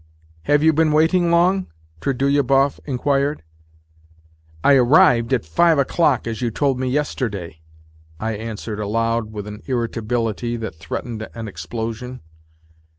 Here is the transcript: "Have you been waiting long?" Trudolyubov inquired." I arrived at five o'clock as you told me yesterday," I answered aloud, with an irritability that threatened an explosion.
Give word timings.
"Have 0.49 0.63
you 0.63 0.73
been 0.73 0.91
waiting 0.91 1.29
long?" 1.29 1.67
Trudolyubov 2.01 2.79
inquired." 2.85 3.43
I 4.63 4.73
arrived 4.73 5.31
at 5.31 5.45
five 5.45 5.77
o'clock 5.77 6.25
as 6.25 6.41
you 6.41 6.49
told 6.49 6.79
me 6.79 6.87
yesterday," 6.89 7.61
I 8.19 8.31
answered 8.31 8.79
aloud, 8.79 9.31
with 9.31 9.45
an 9.45 9.61
irritability 9.67 10.57
that 10.57 10.73
threatened 10.73 11.27
an 11.35 11.47
explosion. 11.47 12.21